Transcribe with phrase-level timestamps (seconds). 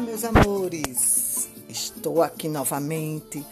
[0.00, 1.48] meus amores!
[1.68, 3.44] Estou aqui novamente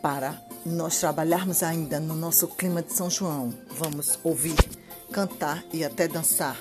[0.00, 3.52] para nós trabalharmos ainda no nosso clima de São João.
[3.72, 4.56] Vamos ouvir,
[5.12, 6.58] cantar e até dançar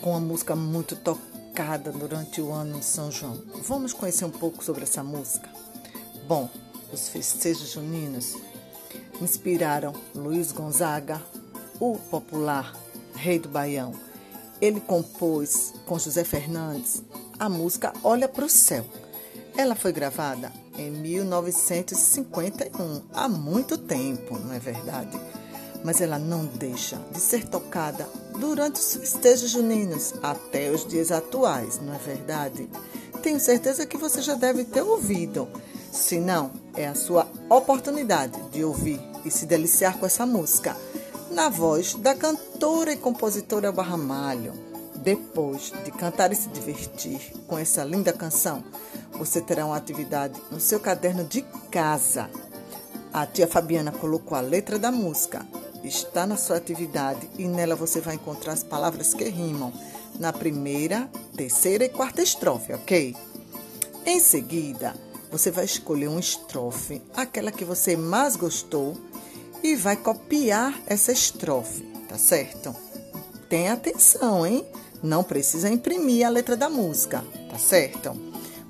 [0.00, 3.42] com uma música muito tocada durante o ano de São João.
[3.62, 5.50] Vamos conhecer um pouco sobre essa música?
[6.26, 6.48] Bom,
[6.90, 8.38] os festejos juninos
[9.20, 11.20] inspiraram Luiz Gonzaga,
[11.78, 12.74] o popular
[13.14, 13.92] rei do Baião.
[14.62, 17.02] Ele compôs com José Fernandes
[17.38, 18.84] a música Olha para o Céu.
[19.56, 25.20] Ela foi gravada em 1951, há muito tempo, não é verdade?
[25.84, 31.78] Mas ela não deixa de ser tocada durante os festejos juninos até os dias atuais,
[31.80, 32.70] não é verdade?
[33.22, 35.48] Tenho certeza que você já deve ter ouvido.
[35.92, 40.76] Se não, é a sua oportunidade de ouvir e se deliciar com essa música,
[41.30, 44.71] na voz da cantora e compositora Barramalho.
[45.02, 48.62] Depois de cantar e se divertir com essa linda canção,
[49.12, 52.30] você terá uma atividade no seu caderno de casa.
[53.12, 55.44] A tia Fabiana colocou a letra da música.
[55.82, 59.72] Está na sua atividade e nela você vai encontrar as palavras que rimam
[60.20, 63.16] na primeira, terceira e quarta estrofe, ok?
[64.06, 64.94] Em seguida,
[65.32, 68.96] você vai escolher uma estrofe, aquela que você mais gostou,
[69.64, 72.74] e vai copiar essa estrofe, tá certo?
[73.48, 74.64] Tenha atenção, hein?
[75.02, 78.12] Não precisa imprimir a letra da música, tá certo?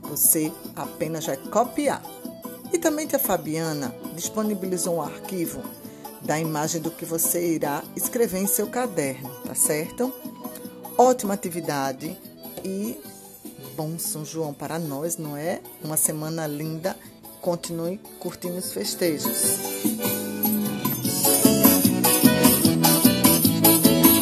[0.03, 2.03] Você apenas vai copiar.
[2.73, 5.63] E também a Fabiana disponibilizou um arquivo
[6.23, 10.13] da imagem do que você irá escrever em seu caderno, tá certo?
[10.97, 12.17] Ótima atividade
[12.65, 12.99] e
[13.77, 15.61] bom São João para nós, não é?
[15.83, 16.97] Uma semana linda.
[17.41, 20.22] Continue curtindo os festejos.